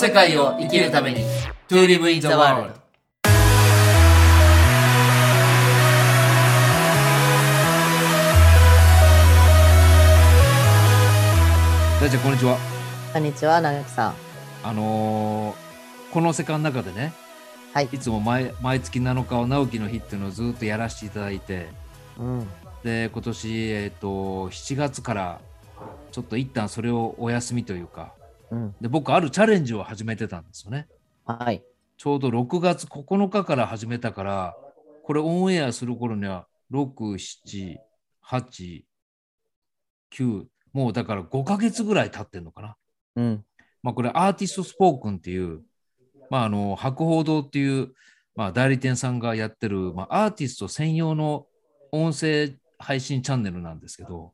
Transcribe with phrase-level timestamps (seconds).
[0.00, 1.20] 世界を生きるために
[1.68, 2.72] To live in the world
[12.00, 12.56] 大ちゃんこんにちは
[13.12, 14.14] こんにちは、長木さん。
[14.62, 17.12] あのーこの世界の中でね
[17.74, 17.88] はい。
[17.92, 21.68] いつも毎毎月7日を直樹の日っていうのをずっとやらせていただいて
[22.18, 22.48] うん。
[22.82, 25.40] で今年、えっと7月から
[26.10, 28.14] ちょっと一旦それをお休みというか
[28.50, 28.74] うん。
[28.80, 30.88] で僕あるチャレンジを始めてたんですよね
[31.24, 31.62] はい。
[31.96, 34.56] ちょうど6月9日から始めたから
[35.04, 37.76] これオンエアする頃には678
[40.12, 42.76] 9もうだから5ヶ月ぐらい経ってんのかな
[43.16, 43.44] うん。
[43.82, 45.62] まあ、これアーティストスポークンっていう、
[46.28, 47.92] まあ、あの博報堂っていう、
[48.34, 51.46] まあ、代理店さんがやってる、まあ、アーティスト専用の
[51.92, 54.32] 音声配信チャンネルなんですけど、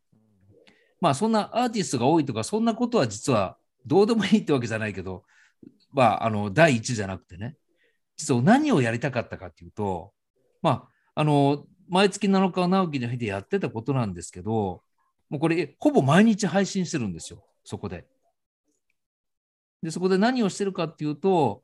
[1.01, 5.25] まあ、そんなアーティストが多いとかそんなことは実はどうでもいいってわけじゃないけど、
[5.93, 7.57] まあ、あの第一じゃなくてね
[8.17, 10.13] 実は何をやりたかったかっていうと、
[10.63, 14.83] まあ、あの毎月7日は直樹の日でやってたことなんですけど
[15.31, 18.05] もうこれほぼ毎日配信してるんですよそこで。
[19.83, 21.63] でそこで何をしてるかっていうと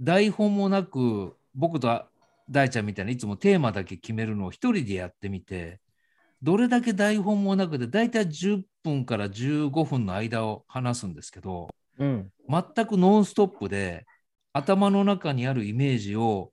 [0.00, 2.04] 台本もなく僕と
[2.48, 5.80] 大ちゃんみたいないつもテーマだけ決めるのを一人でやってみて
[6.42, 12.30] どれだけ台本もなくて大体10分から15分の間を話すんですけどうん。
[12.48, 14.06] 全くノンストップで
[14.52, 16.50] 頭の中にあるイメージを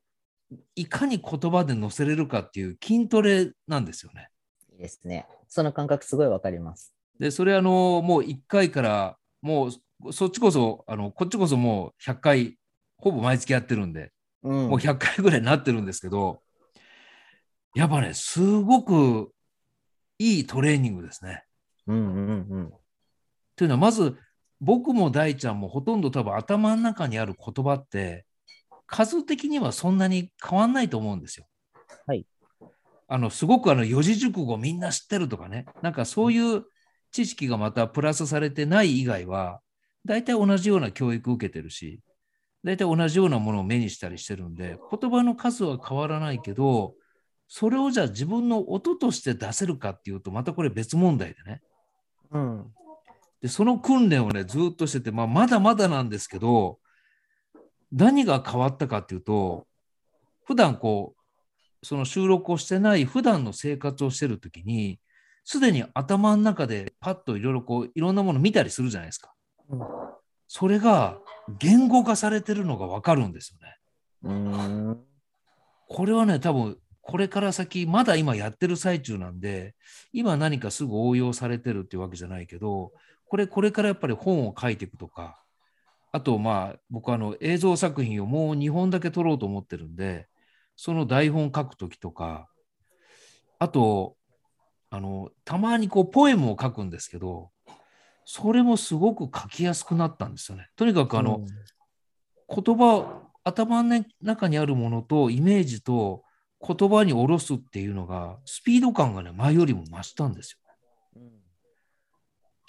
[0.76, 4.30] いかに言葉で載せれるかっていう筋トレなんですよね。
[4.74, 5.26] いいですね。
[5.48, 6.94] その感覚すごいわかります。
[7.20, 9.72] でそれあのもう1回からも
[10.04, 12.58] うそっちこそあのこっちこそもう100回
[12.98, 14.12] ほぼ毎月やってるんで、
[14.44, 16.42] うんもう100回ぐらいになってるんですけど
[17.76, 19.32] やっぱねすごく
[20.20, 21.44] いいトレーニングですね。
[21.88, 22.74] うんうん
[23.56, 24.16] というのはまず
[24.62, 28.26] 僕も大ちゃんもほとんど多分頭の中にある言葉って
[28.86, 31.48] 数的にはそんなに変わんないと思うんですよ。
[32.06, 32.26] はい。
[33.08, 36.64] あのすごくあの四字熟語みんな知ってるとかねなんかそういう
[37.12, 39.62] 知識がまたプラスされてない以外は
[40.06, 42.02] 大体同じような教育を受けてるし
[42.64, 46.96] 大体同じようなものを目にしたりしてるんで言葉の数は変わらないけど
[47.48, 51.62] それをじゃあ自分の音として出せるかっていうとまたこれ別問題でね。
[52.32, 52.58] うん。
[52.60, 52.74] うん。
[53.42, 56.80] で、その訓練をね、ずっとしてて、まあ、まだまだなんですけど、
[57.92, 59.66] 何が変わったかっていうと、
[60.46, 65.00] 普段こう、その収録をしてない普段の生活をしてるときに、
[65.46, 69.34] すでに頭の中でパッといろいろこう、いろんなもの見たりするじゃないですか。
[69.70, 69.80] うん
[70.48, 71.20] それが
[71.60, 73.78] 言語化されてるのがわかるんですよね。
[74.24, 75.04] うーん。
[75.90, 79.76] これはね、多分これから先、まだ今やってる最中なんで、
[80.12, 82.92] 今何かすぐ応用されてるっていうわけじゃないけど、
[83.30, 85.42] これ、これからやっぱり本を書いていくとか、
[86.12, 90.28] あと、まあ、僕あの映像作品をもう2本だけ撮ろうと思ってるんで、
[90.76, 92.50] その台本書くときとか、
[93.58, 94.18] あと、
[94.90, 97.52] あの、たまにこう、ポエムを書くんですけど、
[98.26, 100.68] それもすごく書きやすくなったんですよね。
[100.76, 101.46] とにかくあの、
[102.50, 106.24] 言葉頭の中にあるものとイメージと
[106.66, 110.58] 言葉に下ろすっていうのがスピード感がね前よりも増したんですよ。
[111.18, 111.32] うん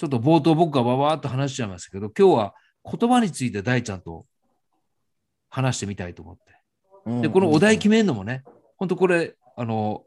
[0.01, 2.55] ちょっと冒頭僕がわわーっと話しちゃいましたけど今日は
[2.85, 4.27] 言葉について大ちゃんと
[5.51, 6.43] 話してみたいと思って。
[7.07, 7.23] うん。
[7.23, 7.97] でこのお題決め。
[7.97, 8.45] めるのもね
[8.77, 10.05] 本当これあの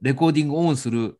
[0.00, 1.18] レコーディングオンする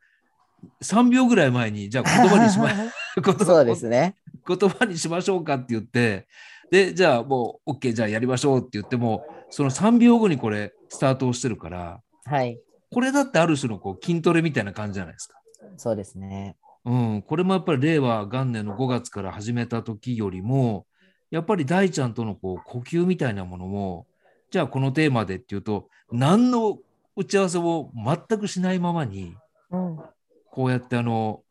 [0.83, 4.17] 3秒ぐらい前にじゃあ言葉にしま言葉 そうですね。
[4.47, 6.27] 言葉にしましょうかって言って、
[6.71, 12.61] で、じゃあもう OK、じゃあやりましょうって言っても、その3秒後にこれ、スタートをしてるから、はい。
[12.91, 15.39] これだってある種のこう筋トレみたいな感じじゃないですか。
[15.77, 16.57] そうですね。
[16.85, 20.87] うん、これもやっぱり令和元年の5月から始めた時よりも、
[21.31, 24.07] やっぱり大ちゃんとのこう呼吸みたいなものも、
[24.51, 26.79] じゃあこのテーマでっていうと、何の
[27.17, 27.93] 打ち合わせも
[28.29, 29.35] 全くしないままに、
[29.71, 29.97] うん。
[30.51, 31.43] こうやってあの、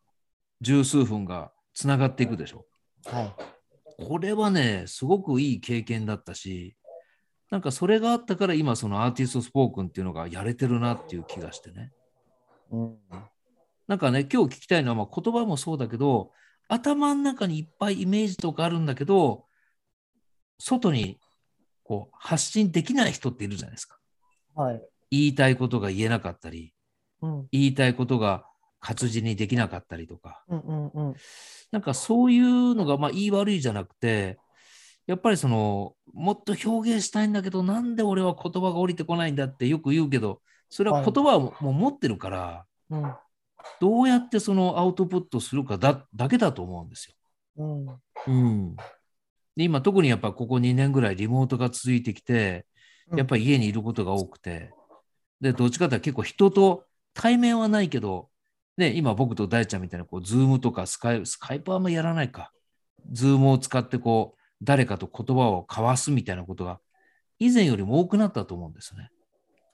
[0.60, 2.64] 十数分がつながっていくでしょ。
[3.04, 3.34] はい。
[4.06, 6.76] これはね、すごくいい経験だったし、
[7.54, 11.92] なんかそれがあったから今そのアーティストスポークンっていうのがやれてるなっていう気がしてね。
[12.72, 12.96] うん。
[13.86, 16.32] なんかね、今日聞きたいのは、まあ、言葉もそうだけど、
[16.66, 19.44] 頭の中にいっぱいイメージとかあるんだけど、
[20.58, 21.20] 外に
[21.84, 24.00] こう発信できない人っているじゃないですか。
[24.56, 24.82] はい。
[25.12, 26.74] 言いたいことが言えなかったり、
[27.22, 27.48] うん。
[27.52, 28.46] 言いたいことが
[28.80, 31.14] 活字にできなかったりとか、うんうんうん。
[31.70, 34.40] なんかそういうのが、まあ、言い悪いじゃなくて、
[35.06, 40.40] やっぱりその、もっと表現したいんだけど、なんで俺は言葉が降りてこないんだってよく言うけど、
[40.70, 43.14] それははい言葉をもう持ってるから、うん。
[43.80, 47.14] どうやってそのアウトプットするかだだけだと思うんですよ。
[47.56, 47.86] うん。
[48.26, 48.76] うん。
[49.56, 52.66] で今特にやっぱここ2年ぐらいリモートが続いてきて、
[53.10, 54.72] うんやっぱり家にいることが多くて、
[55.38, 58.30] で、どっちかというと結構人と対面はないけど、
[58.78, 62.50] ね、今僕と大ちゃんみたいなこう、ズームとかスカイスカイプはあんまやらないか。
[63.12, 66.80] ズームを使ってこう、誰かと言葉を交わすみたいなことが
[67.38, 69.10] 以前よりも多くなったと思うんですね。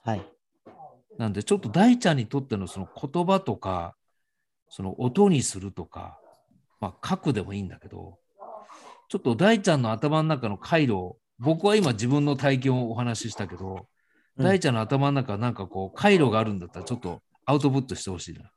[0.05, 0.27] はい。
[1.19, 3.95] なんでちょっと大ちゃんにとってのその言葉とか、
[4.69, 6.19] その音にするとか、
[6.81, 8.19] まあ書くでもいいんだけど、
[9.09, 13.83] ちょっと大ちゃんの頭の中の回路を、僕は今自分の体験をお話ししたけど、うん
[14.39, 18.51] 大ちゃんの頭の中なんかこう回路があるんだったらちょっとアウトプットしてほしいな。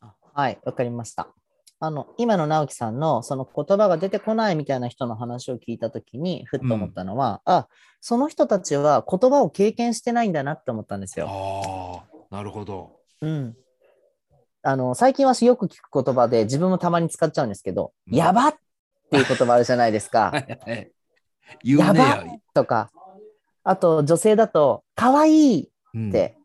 [0.00, 1.28] あはい、わかりました。
[1.78, 7.68] あの、今の直樹さんのその言葉が出てこないみたいな人の話を聞いたときに、ふっと思ったのは、あ、
[8.00, 11.28] その人たちは言葉を経験してないんだなって思ったんですよ。
[11.28, 13.00] ああ、なるほど。
[13.20, 13.56] うん。
[14.62, 18.54] あの、最近私よく聞く言葉で自分もたまに使っちゃうんですけど、うんやばっ
[19.10, 20.32] ていう言葉あるじゃないですか。
[21.62, 22.24] 言うねやばや。
[22.54, 22.90] とか、
[23.62, 26.36] あと女性だと、かわいいうんって、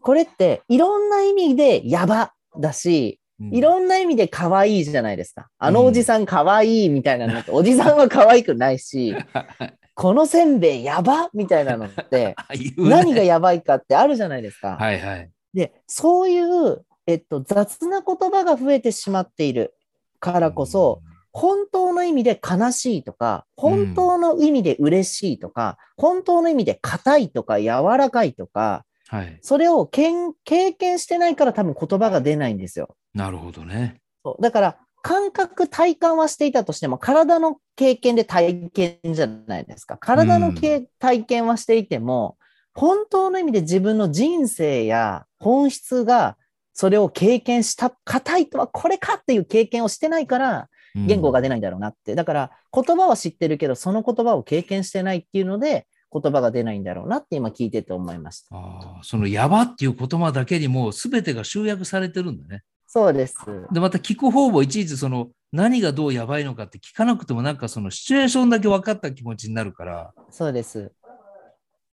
[0.00, 5.48] これっていろんな意味でやばだし、うんいろんな意味で可愛いじゃないですか。
[5.58, 9.14] あのうんおじさん可愛いみたいなのって、 おじさんは可愛くないし、
[9.94, 12.34] このせんべいやばみたいなのって、
[12.76, 14.76] 何がやばいかってあるじゃないですか。
[14.76, 15.30] はいはい。
[15.52, 19.74] で、そういう、えっと、雑な言葉が増えてしまっている
[20.18, 21.02] からこそ、
[21.32, 29.38] 本当の意味で悲しいとか、本当の意味で嬉しいとか、本当の意味で硬いとか柔らかいとか、うん、はい。
[29.42, 32.96] それをけん経験してないから多分言葉が出ないんですよ。
[33.16, 33.96] なるほどね。
[34.24, 39.96] そうだから、感覚、体感はしていたとしても、体の経験で体験じゃないですか。
[39.96, 42.36] 体のけ、体験はしていても、
[42.74, 46.36] 本当の意味で自分の人生や本質が
[46.74, 52.14] それを経験した、硬いとはこれかっていう経験をしてないから、言語が出ないんだろうなって。
[52.14, 58.56] だから、言葉は知ってるけど、その言葉を経験してないっていうので、言葉が出ないんだろうなって今聞いてて思いました。
[58.56, 62.62] ああ、そのやばっていう言葉だけにも全てが集約されてるんだね。
[62.96, 63.36] そうです。
[63.70, 70.90] で、また聞く方もいちいちその何がどうやばいのかって聞かなくてもなんかそのシチュエーションだけ分かった気持ちになるから、そうです。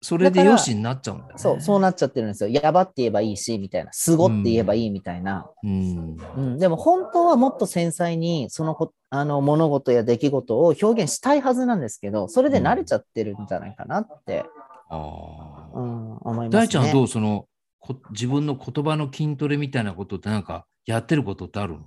[0.02, 1.36] それでよしになっちゃうんだよね。
[1.38, 2.50] そう、そうなっちゃってるんですよ。
[2.50, 3.94] やばって言えばいいし、みたいな。
[3.94, 5.50] すごって言えばいいみたいな。
[5.64, 6.18] うん。
[6.36, 14.44] うん、でも本当はもっと繊細にそのこあの物事や出来事を表現したいはずなんですけど、それで慣れちゃってるんじゃないかなって、
[14.90, 15.80] ああ。
[15.80, 16.50] うん、思いますね。
[16.50, 17.08] 大ちゃんはどう？
[17.08, 17.46] その
[17.82, 21.80] こ自分の言葉の筋トレみたいなことってなんかやってることってあるの？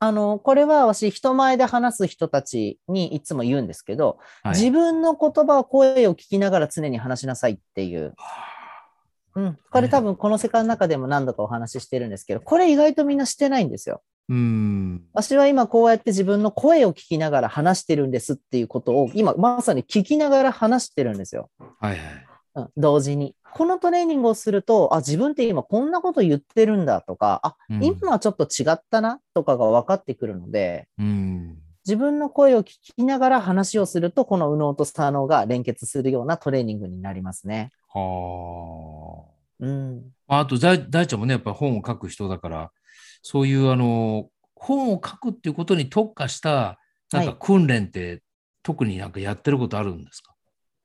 [0.00, 8.14] あの、これは私、人前で話す人たちにいつも言うんですけど、はい自分の言葉、声を聞きながら常に話しなさいっていう。
[9.34, 9.58] うん。
[9.70, 14.02] これ多分この世界の中でも何度かお話ししてるんですけど、これ意外とみんなしてないんですよ。
[14.28, 15.04] うん。
[15.14, 21.48] 私は今こうやって自分の声を聞きながら話してるんですっていうことを今まさに聞きながら話してるんですよ。
[21.80, 22.00] はいはい。
[22.54, 23.34] うん、同時に。
[23.54, 31.58] このトレーニングをすると、あ、自分って今こんなこと言ってるんだとか、あ、うん今はちょっと違ったなとかが分かってくるので、うん。
[31.86, 37.70] 自分の声を聞きながら話をすると、この右脳と左脳が連結するようなトレーニングになりますね。
[37.88, 39.24] は
[39.60, 40.02] うん。
[40.26, 40.40] あ。
[40.40, 42.72] あと大、大ちゃんもね、やっぱ本を書く人だから、
[43.22, 46.78] そういうあの、本を書くっていうことに特化した、
[47.12, 48.22] なんかはい訓練って、
[48.62, 50.33] 特になんかやってることあるんですか？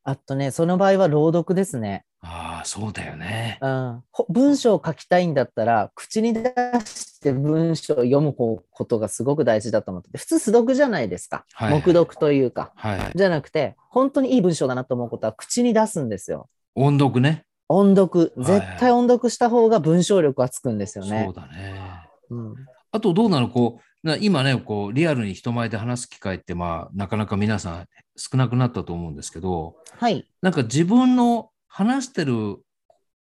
[0.10, 2.04] あとね、その場合は朗読ですね。
[2.22, 3.60] ああ、そうだよね。
[3.62, 6.52] うん、ほ文章を書きたいんだったら、口に出
[6.84, 11.46] して文章を読む方ことがすごく大事だと思ってて、普通素読じゃないですか。
[11.54, 12.72] はいはい黙読というか。
[12.76, 13.12] はい。
[13.14, 16.50] じゃなくて、本当にいい文章だなと思うことは口に出すんですよ。
[16.74, 17.44] 音読ね。
[17.68, 18.34] 音読。
[18.36, 21.34] はい絶対音読した方が文章力はつくんですよねそう。
[21.36, 21.80] だね。
[22.32, 22.56] うん
[22.92, 23.89] あとどうなのこう、な
[24.20, 30.26] 今ね、こう、リアルに人前で話す機会って、まあ、なかなか皆さん少なくなったと思うんですけど、はい。
[30.42, 32.58] なんか自分の話してる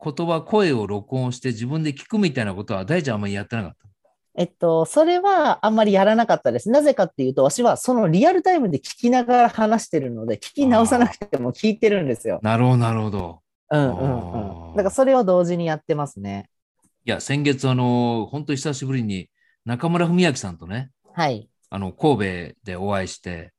[0.04, 3.78] 言葉、声を録音して自分で聞くみたいなことは大ちゃんあんまりやってなかった？
[4.38, 6.70] えっと、それはあんまりやらなかったです。
[6.70, 12.42] なぜかっていうと、私はそのリアルタイムで聞きながら話してるので、聞き直さなくても聞いてるんですよ。
[12.44, 13.40] なるほど、なるほど。
[13.72, 14.76] うんうんうん。
[14.76, 16.50] だからそれを同時にやってますね。
[17.06, 19.30] いや、先月、あの、本当に久しぶりに
[19.66, 21.50] 中村文明さんとね、はい。
[21.70, 23.52] あの、神戸でお会いして、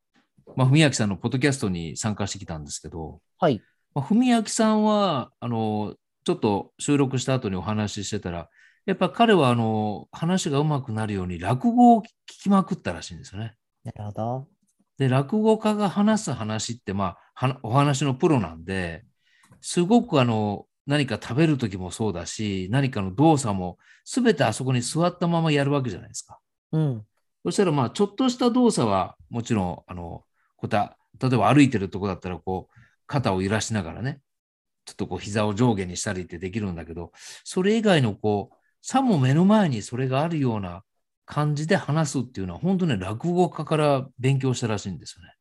[0.57, 3.61] まあ、文明さんのポッドキャストに参加してきたんですけど、はい。
[3.95, 8.49] まあ、文明さんは、あの、ちょっと収録した後にお話ししてたら、
[8.85, 13.57] やっぱ彼は、あの、話が上手くなるように落語を聞きまくったらしいんですよね。
[13.83, 14.49] なるほど。
[14.99, 19.05] で、落語家が話す話って、まあ、はお話のプロなんで、
[19.61, 26.39] すごくあの、何か食べる時もそうだし、何かの動作も、すべてあそこに座ったままやるわけじゃないですか。
[26.73, 27.05] うん。
[27.45, 30.25] そしたら、まあ、ちょっとした動作は、もちろん、あの、
[30.57, 34.21] こた例えば歩いてるとこだったら、こう、肩を揺らしながらね、
[34.85, 37.13] ちょっとこう、膝を上下にしたりってできるんだけど、
[37.45, 40.85] それ以外のこう、さも目の前にそれがあるような
[41.25, 45.35] 感じで話すっていうのは、本当ね、落語家から勉強したらしいんですよね。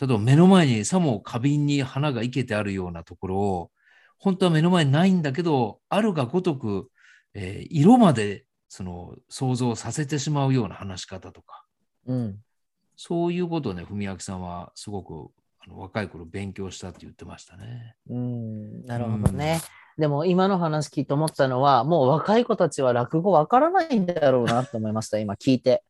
[0.00, 3.70] 例えば目の前にさも花瓶に花が生けてあるようなところを、
[4.18, 6.90] 本当は目の前にないんだけど、あるがごとく、
[7.34, 11.64] えー色までその想像させてしまうような話し方とか、
[12.06, 12.38] うん。
[12.96, 17.94] そういうことをね、文明さんはすごくあの若い頃勉強したって言ってましたね。
[18.10, 18.84] うん。
[18.84, 19.60] なるほどね。
[19.96, 25.82] でも今の話聞いて思ったのは、もう若い子たちは落語わからないんだろうなって思いました、今聞いて。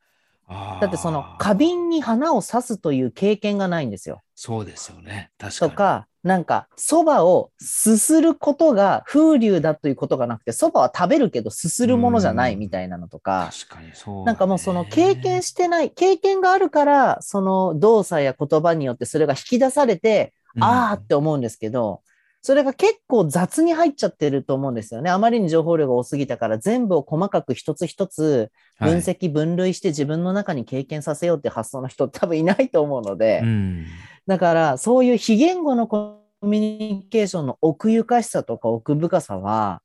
[0.80, 4.22] だってその花瓶に花を刺すという経験がないんですよ。
[4.34, 5.30] そうですよね。
[5.38, 5.70] 確かに。
[5.70, 22.02] とか、なんか、蕎麦をすすることが風流だということがなくて、蕎麦は食べるけどすするものじゃないみたいなのとか、確かにそうだね、なんかもうその経験してない、経験があるから、その動作や言葉によってそれが引き出されて、うんあーって思うんですけど、
[22.40, 25.10] それが結構雑に入っちゃってると思うんですよね。
[25.10, 33.86] あまりに情報量が多すぎたから全部を細かく一つ一つはい分析、分類して自分の中に経験させようって発想の人多分いないと思うので、うん。
[34.26, 39.82] だからそういう非言語のコミュニケーションの奥ゆかしさとか奥深さは、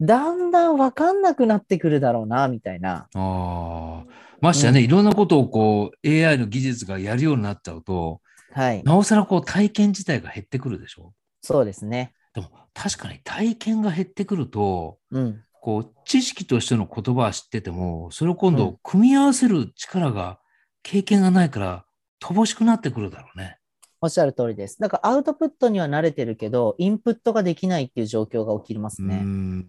[0.00, 3.08] だんだんわかんなくなってくるだろうな、みたいな。
[3.14, 4.04] ああ。
[4.40, 8.20] ましてやね、うんいろんなことをこう AI の技術がやるようになっちゃうと、
[8.52, 8.82] はい。
[8.84, 11.12] なおさらこう体験自体が減ってくるでしょ？
[11.54, 12.12] そうですね。
[12.34, 15.42] でも確かに体験が減ってくると、うん。
[15.60, 20.38] こう知識としての言葉は知ってても、それを今度うん組み合わせる力が、
[20.82, 21.84] 経験がないから
[22.22, 23.58] 乏しくなってくるだろうね。
[24.00, 24.78] おっしゃる通りです。
[24.78, 29.16] だからアウトプットには慣れてるけど、インプットができないっていう状況が起きますうね。
[29.16, 29.68] ん。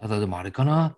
[0.00, 0.96] ただでもあれかな。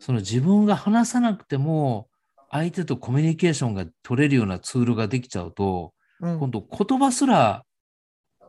[0.00, 2.08] その自分が話さなくても、
[2.50, 7.64] 相手とコミュニケーションが取れるようなツールができちゃうと、うん今度言葉すら、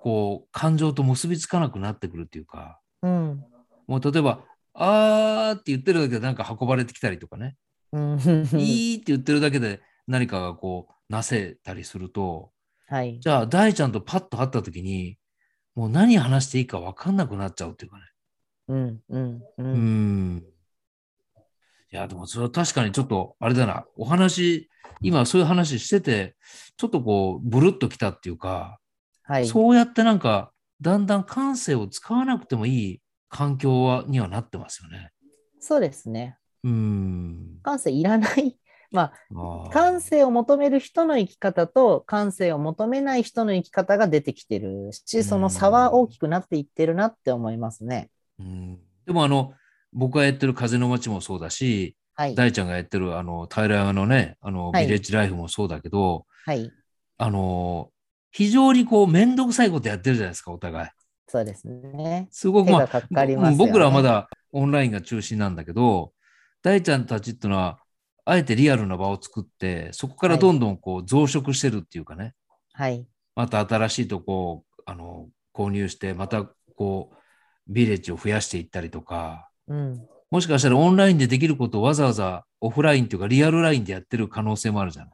[0.04, 3.42] こう、感情と結びつかなくなってくるっていうか、うん。
[3.88, 4.44] もう例えば、
[4.74, 7.56] あーって言ってるだけでなんか運ばれてきたりとかね、
[7.94, 8.20] うん。
[8.58, 12.52] いいって言ってるだけで何かがこう、なせたりすると、
[12.88, 13.18] はい。
[13.22, 15.18] じゃあ大ちゃんとパッと会った時に、
[15.74, 18.04] もう何話していいか分かんなくなっちゃうっていうかね。
[18.68, 19.00] うん。
[19.08, 19.42] うん。
[19.42, 19.44] う。
[19.58, 20.44] うんん。
[21.94, 24.70] いや、でもそれは確かにちょっと、あれだな、お話、
[25.00, 26.36] 今そういう話してて、
[26.76, 28.80] ちょっとこう、ブルッときたっていうか、
[29.24, 29.48] はい。
[29.48, 30.52] そうやってなんか、
[30.82, 35.12] だんだん感性を使わなくてもいい環境はにはなってますよね。
[35.60, 36.38] そうですね。
[36.64, 37.60] うん。
[37.64, 38.58] 感性いらない。
[38.92, 48.12] まあ感性を求める人の生き方と感性を求めない人の生き方が出てきてるし、その差は大きくなっていってるなって思いますね。
[48.40, 49.54] うんでもあの、
[49.92, 52.36] 僕がやってる風の街もそうだし、はい。
[52.36, 56.72] 大ちゃんがやってるあの、平山のね、あの、はいビレッジライフもそうだけど、はい。
[57.18, 57.90] あの、
[58.34, 60.90] 非常にこう、めんどくさいことやってるじゃないですか、お互い。
[61.28, 62.28] そうですね。
[62.32, 63.50] すごく、まあ、かかりますよね。
[63.52, 66.12] うん僕らはまだオンラインが中心なんだけど、
[66.64, 67.80] 大ちゃんたちっていうのは、
[68.26, 72.34] あえてリアルな場を作って、そこからどんどんこう増殖してるっていうかね、
[72.74, 73.06] はい。
[73.36, 76.44] また新しいとこをあの購入して、また
[76.76, 77.16] こう、
[77.68, 80.08] ビレッジを増やしていったりとか、うん。
[80.32, 85.14] もしかしたらオンラインでできることをわざわざオフラインっていうかリアルラインでやってる可能性もあるじゃない。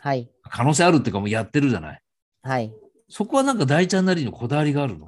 [0.00, 0.30] はい。
[0.42, 2.02] 可能性あるっていうかもうやってるじゃない。
[2.42, 2.72] はい。
[3.08, 5.06] そこはなんか大ちゃんなりのこだわりがあるの？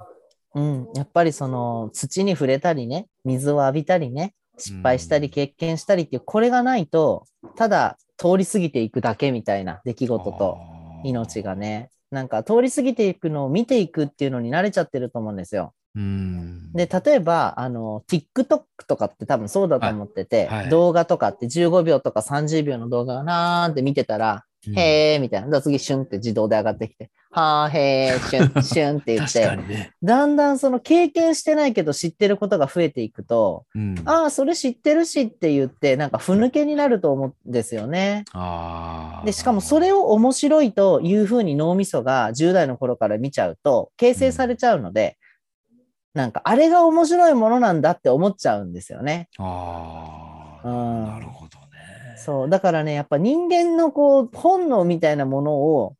[0.54, 0.88] うん。
[0.94, 7.25] やっぱりその土に触れたりね、水を浴びたりね、失敗したりうん経験したりっていう、これがないと、
[7.56, 10.58] ただ通り過ぎていくだけみたいな出来事と
[11.04, 11.54] 命が。
[11.54, 15.72] ね、なんか通り過ぎていくのを見ていくっていうのに慣れちゃってると思うんですよ。
[15.94, 16.72] うん。
[16.72, 25.60] で、例えば、あの、TikTok とかって多分そうだと思ってて、はいはい動画とかって15秒とか30秒の動画がなーって見てたら、うんへーみたいな。
[25.62, 29.92] 次、シュンって自動で上がってきて、はーへー、シュン、シュンって言って、にね。
[30.02, 38.25] だんだんその経験してないけど知ってることが増えていくと、うん、ああ、それ知ってるしって言って、なんかふぬけになると思うんですよね。
[39.25, 45.16] で、しかもそれを面白いというふうに脳みそが10代の頃から見ちゃうと、形成されちゃうので、
[46.14, 49.28] なんかあれが面白いものなんだって思っちゃうんですよね。
[49.38, 52.16] ああ、うんなるほどね。
[52.16, 52.50] そう。
[52.50, 55.94] だからね、やっぱ人間のこう、本能みたいなものを、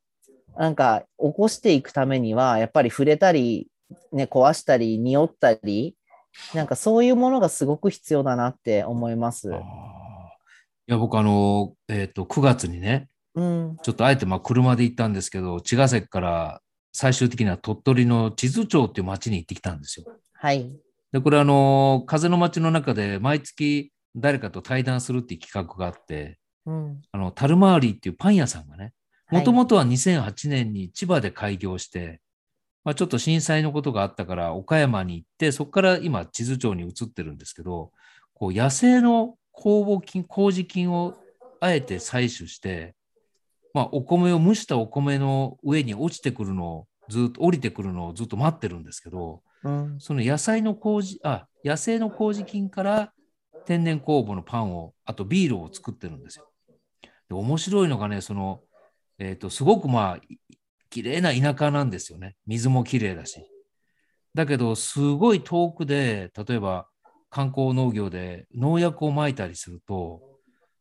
[0.57, 3.67] なんか起こしていくためには、やっぱり触れたり、
[4.11, 5.95] ね、壊したり、匂ったり、
[6.53, 9.53] なんかそういうものがすごく必要だなって思いますい
[10.87, 13.77] や、僕あの、えっ、と、9月にね、うん。
[13.81, 20.05] ちょっとあえてまあ車で行ったんですけど、茅ヶ崎から最終的には鳥取の地図町っていう町に行ってきたんですよ。
[20.33, 20.69] はい。
[21.11, 27.01] で、これあの、風の町の中で毎月誰かと対談するっていう企画があって、うん。
[27.11, 28.93] あの、タルマーリーっていうパン屋さんがね、
[29.31, 32.19] もともとは2008年に千葉で開業して、
[32.83, 37.91] まあ、ちょっと震災のことがあったから岡山に行って、そこから今地図町に移ってるんですけど、
[38.33, 41.15] こう野生の酵母菌、麹菌を
[41.59, 42.95] あえて採取して、
[43.73, 49.95] まあ、お米を蒸したお米の上に落ちてくるのをずっと降りてくるのをずっと待ってるんですけど、うん。
[49.99, 53.13] その野菜の麹、あ、野生の麹菌から
[53.65, 56.49] 天然酵母のパンを、あとビールを作ってるんですよ。
[57.29, 58.61] で面白いのがね、その、
[59.21, 60.39] えっ、と、すごくまあ、い
[60.89, 62.35] 綺麗な田舎なんですよね。
[62.47, 63.45] 水も綺麗だし。
[64.33, 66.87] だけど、すごい遠くで、例えば
[67.29, 70.21] 観光農業で農薬をまいたりすると、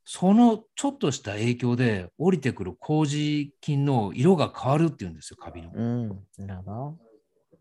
[0.04, 5.70] そのちょっとした影響で降りてくる麹菌の色が変わるっていうんですよ、カビの。
[5.74, 6.08] うん。
[6.38, 6.98] なるほど。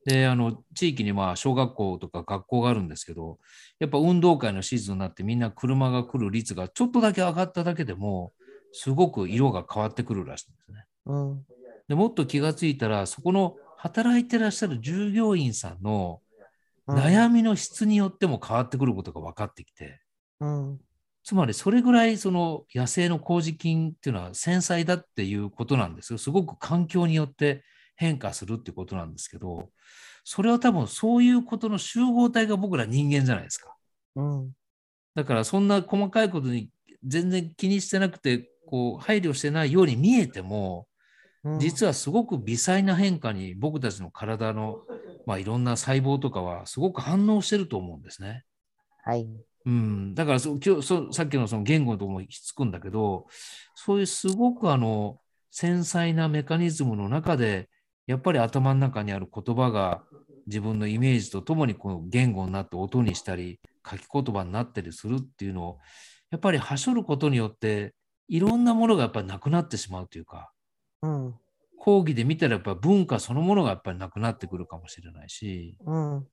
[0.05, 3.37] で、あの、地域にまあ、小学校とか学校があるんですけど、
[3.79, 8.31] やっぱ運動会のシーズンになってみんな車が来る率がちょっとだけ上がっただけでも、
[8.71, 10.85] すごく色が変わってくるらしいんですね。
[11.05, 11.45] うん。
[11.87, 16.21] でもっと気がついたら、そこの働いてらっしゃる従業員さんの
[16.87, 20.01] 悩みの質によっても変わってくることが分かってきて、
[20.39, 20.79] うん。
[21.23, 26.17] つまりそれぐらいその野生の麹菌っていうのは繊細だっていうことなんですよ。
[26.17, 27.63] すごく環境によって
[27.95, 29.69] 変化するってことなんですけど、
[30.23, 33.75] それは多分そういうことの集合体が僕ら人間じゃないですか。
[34.15, 34.51] うん。
[35.15, 36.69] だからそんな細かいことに
[37.05, 40.87] 全然気にしてなくて、こう配慮してないように見えても、
[41.43, 41.59] うん。
[41.59, 44.81] 実はすごく微細な変化に僕たちの体の、
[45.25, 48.43] まあ、いろんな細胞とかはすごく反応してると思うんですね。
[49.03, 49.27] はい。
[49.65, 53.27] うん、だからそ今日そさっきのその言語ともひっつくんだけど、
[53.75, 55.19] そういうすごくあの
[55.51, 57.69] 繊細なメカニズムの中で、
[58.07, 60.03] やっぱり頭の中にある言葉が
[60.47, 63.59] 自分のイメージとともにこう言語になって音にしたり、
[63.89, 65.77] 書き言葉になったりするっていうのを、
[66.31, 67.93] やっぱりはしょることによって、
[68.29, 70.51] いろんなものがやっぱりなくなってしまうというか、
[71.01, 71.35] うん。
[71.79, 76.27] 講義で見たらやっぱ文化そのものがやっぱりなくなってくるかもしれないし、うん。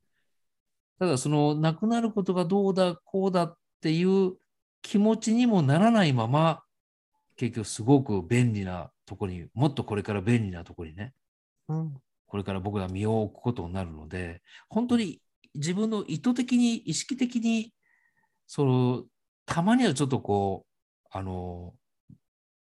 [0.98, 4.34] ただそのなくなることがどうだこうだっていう
[4.82, 6.62] 気持ちにもならないまま
[7.36, 11.12] 結局すごく便利なとこにもっとこれから便利なとこにね
[11.68, 11.94] うん。
[12.26, 15.20] これから僕が身を置くことになるので本当に
[15.54, 17.72] 自分の意図的に意識的に
[18.46, 19.04] その
[19.46, 21.72] たまにはちょっとこうあの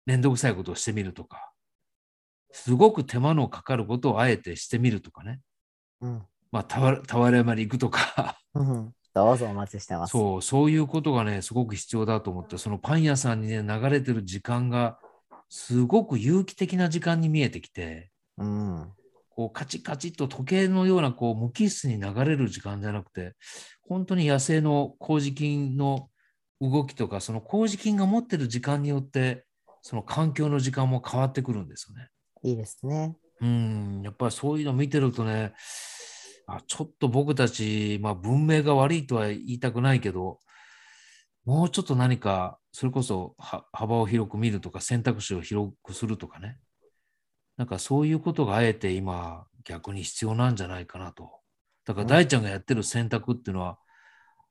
[0.09, 1.51] 面倒くさいことをしてみるとか
[2.51, 5.39] すごく手間のかかることをあえてしてみるとかね
[6.01, 6.21] うん。
[6.51, 8.93] まあ俵俵山に行くとかうん。
[9.13, 10.11] どうぞお待ちしてます。
[10.11, 14.99] そう、そういうことがね、すごく必要だと思って、そのパン屋さんにね、流れてる時間が、
[15.49, 18.91] すごく有機的な時間に見えてきて、うん。
[19.29, 23.33] こうカチカチっと時計のようなこう無機質に流れる時間じゃなくて、
[23.81, 26.09] 本当に野生の麹菌の
[26.61, 29.45] 動きとか、その麹菌が持ってる時間によって、
[29.81, 32.09] その環境の時間も変わってくるんですよね。
[32.43, 33.15] いいですね。
[33.41, 35.53] うん、やっぱりそういうの見てるとね、
[36.47, 40.39] あちょっと僕たち、まあ、文明が悪いとは言いたくないけど、
[41.45, 46.59] もうちょっと何か、それこそは幅を広く見るとか、選択肢を広くするとかね、
[47.57, 51.39] なんかそういうことがあえて今、逆に必要なんじゃないかなと。
[51.85, 53.79] だからうん大ちゃんがやってる選択っていうのは、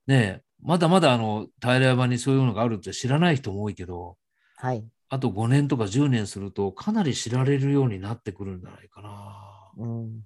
[0.07, 4.17] ねえ、まだまだあの平山にそういうのがあるって知らない人も多いけど、
[4.57, 4.85] はい。
[5.09, 9.71] あと5年とか10年すると、かなり知られるようになってくるんじゃないかな。
[9.77, 10.21] うん。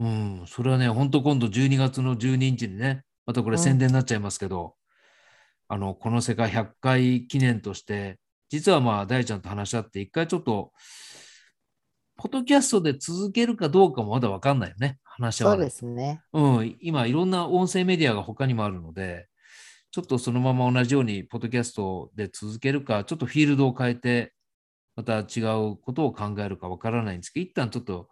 [0.00, 4.74] うん、それはね、本当今度12月の12日にね、またこれうん宣伝になっちゃいますけど、
[5.68, 10.72] あの、この世界100回記念として、実はまあ、大ちゃんと話し合って、一回ちょっと、
[12.16, 15.60] ポッドキャストで続けるかどうかもまだわかんないよね、話し合そう。
[15.60, 16.22] ですね。
[16.32, 19.29] うん、今、いろんな音声メディアが他にもあるので、
[19.90, 24.32] ちょっとそのまま同じように、ポッドキャストで続けるか、ちょっとフィールドを変えて、
[24.94, 28.08] また違うことを考えるかわからないんですけど、一旦ちょっと、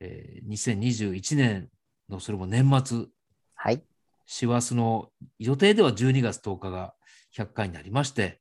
[0.00, 1.68] えー2021年
[2.08, 3.06] のそれも年末、
[3.54, 3.84] はい。
[4.26, 6.94] 師走の予定では12月10日が
[7.36, 8.40] 100回になりまして、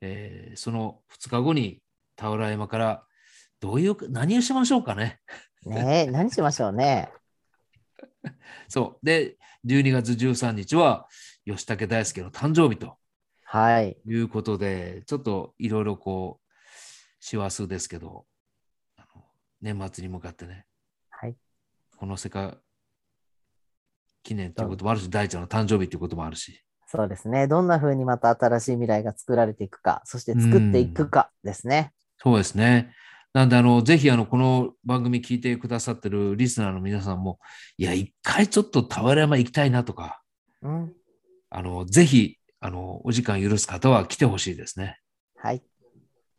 [0.00, 1.82] えーその2日後に
[2.14, 3.04] 田浦山から
[3.60, 5.18] どういう、何をしましょうかね。
[5.66, 7.10] ねえ、何しましょうね。
[8.68, 9.04] そう。
[9.04, 11.06] で、12月13日は
[11.46, 12.96] 吉武大輔の誕生日と
[13.44, 13.96] はい。
[14.06, 16.54] いうことで、ちょっといろいろこう、
[17.18, 18.24] 師走ですけど、
[18.96, 19.24] あの
[19.60, 20.66] 年末に向かってね、
[21.10, 21.36] はい。
[21.96, 22.56] この世界
[24.22, 27.46] 記念ということもあるし、大ちゃんの誕生日ということもあるし、そうですね。
[27.46, 31.92] どんな風にまた新しい未来が作られていくか、そして作っていくかですね。
[32.18, 32.92] そうですね。
[33.32, 37.38] なんで、あの、ぜひ、あの、この番組聞いてくださってるリスナーの皆さんも、
[37.76, 40.20] いや、一回ちょっと俵山行きたいなとか、
[40.62, 40.92] うん。
[41.50, 44.98] あの、ぜひ、あの、お時間許す方は来てほしいですね。
[45.36, 45.62] はい。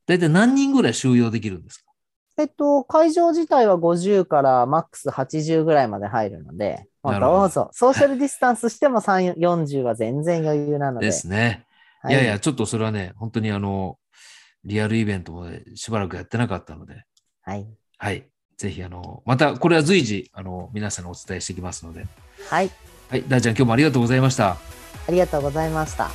[0.07, 1.91] 大体何人ぐらい収容できるんですか？
[2.37, 7.69] えっと、会場自体は50からマックス80ぐらいまで入るので、まあ、どどうぞ。
[7.73, 11.07] ソーシャルディスタンスしても3 40は全然余裕なので。
[11.07, 11.65] ですね。
[12.01, 13.99] はいやいや、ちょっとそれはね、本当にあの、
[14.63, 17.03] リアルイベントもしばらくやってなかったので、
[17.43, 17.67] はい。
[17.97, 18.27] はい。
[18.57, 22.07] ぜひ、あの、また、これは随時、あの、皆さんにお伝えしていきますので。
[22.49, 22.71] はい。
[23.09, 23.23] はい。
[23.27, 24.57] 大ちゃん、今日もありがとうございました。
[25.07, 26.09] ありがとうございました。